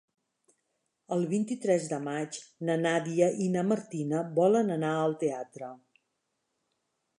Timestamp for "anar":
4.79-4.97